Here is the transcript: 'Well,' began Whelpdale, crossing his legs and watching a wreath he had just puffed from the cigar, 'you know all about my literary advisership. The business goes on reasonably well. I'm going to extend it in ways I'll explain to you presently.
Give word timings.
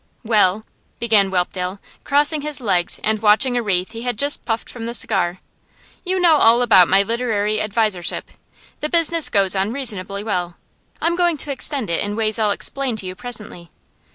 'Well,' 0.23 0.63
began 0.99 1.29
Whelpdale, 1.29 1.77
crossing 2.03 2.41
his 2.41 2.59
legs 2.59 2.99
and 3.03 3.21
watching 3.21 3.55
a 3.55 3.61
wreath 3.61 3.91
he 3.91 4.01
had 4.01 4.17
just 4.17 4.43
puffed 4.45 4.67
from 4.67 4.87
the 4.87 4.95
cigar, 4.95 5.41
'you 6.03 6.19
know 6.19 6.37
all 6.37 6.63
about 6.63 6.87
my 6.87 7.03
literary 7.03 7.59
advisership. 7.61 8.31
The 8.79 8.89
business 8.89 9.29
goes 9.29 9.55
on 9.55 9.71
reasonably 9.71 10.23
well. 10.23 10.55
I'm 10.99 11.15
going 11.15 11.37
to 11.37 11.51
extend 11.51 11.91
it 11.91 12.03
in 12.03 12.15
ways 12.15 12.39
I'll 12.39 12.49
explain 12.49 12.95
to 12.95 13.05
you 13.05 13.13
presently. 13.13 13.69